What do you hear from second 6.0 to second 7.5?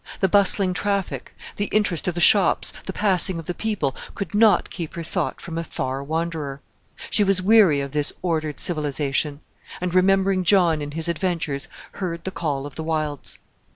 wanderer. She was